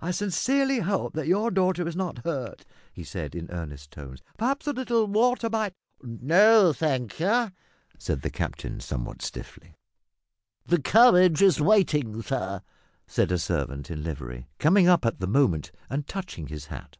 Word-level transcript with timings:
"I 0.00 0.10
sincerely 0.10 0.78
hope 0.78 1.12
that 1.12 1.26
your 1.26 1.50
daughter 1.50 1.86
is 1.86 1.94
not 1.94 2.24
hurt," 2.24 2.64
he 2.94 3.04
said, 3.04 3.34
in 3.34 3.50
earnest 3.50 3.90
tones. 3.90 4.22
"Perhaps 4.38 4.66
a 4.66 4.72
little 4.72 5.06
water 5.06 5.50
might" 5.50 5.74
"No, 6.32 6.72
thank 6.72 7.20
you," 7.20 7.52
said 7.98 8.22
the 8.22 8.30
captain 8.30 8.80
somewhat 8.80 9.20
stiffly. 9.20 9.74
"The 10.64 10.80
carriage 10.80 11.42
is 11.42 11.60
waiting, 11.60 12.22
sir," 12.22 12.62
said 13.06 13.30
a 13.30 13.38
servant 13.38 13.90
in 13.90 14.02
livery, 14.02 14.48
coming 14.58 14.88
up 14.88 15.04
at 15.04 15.20
the 15.20 15.26
moment 15.26 15.72
and 15.90 16.06
touching 16.06 16.46
his 16.46 16.64
hat. 16.68 16.96